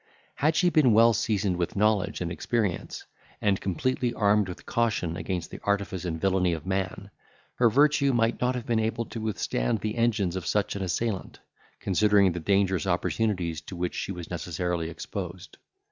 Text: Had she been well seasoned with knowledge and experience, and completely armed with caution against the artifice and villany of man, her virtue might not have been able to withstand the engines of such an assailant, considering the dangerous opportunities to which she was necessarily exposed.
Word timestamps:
Had 0.33 0.55
she 0.55 0.71
been 0.71 0.93
well 0.93 1.13
seasoned 1.13 1.57
with 1.57 1.75
knowledge 1.75 2.21
and 2.21 2.31
experience, 2.31 3.05
and 3.39 3.61
completely 3.61 4.15
armed 4.15 4.49
with 4.49 4.65
caution 4.65 5.15
against 5.15 5.51
the 5.51 5.59
artifice 5.61 6.05
and 6.05 6.19
villany 6.19 6.53
of 6.53 6.65
man, 6.65 7.11
her 7.57 7.69
virtue 7.69 8.11
might 8.11 8.41
not 8.41 8.55
have 8.55 8.65
been 8.65 8.79
able 8.79 9.05
to 9.05 9.21
withstand 9.21 9.81
the 9.81 9.93
engines 9.95 10.35
of 10.35 10.47
such 10.47 10.75
an 10.75 10.81
assailant, 10.81 11.37
considering 11.79 12.31
the 12.31 12.39
dangerous 12.39 12.87
opportunities 12.87 13.61
to 13.61 13.75
which 13.75 13.93
she 13.93 14.11
was 14.11 14.31
necessarily 14.31 14.89
exposed. 14.89 15.59